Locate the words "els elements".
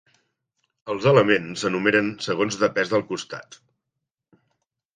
0.93-1.65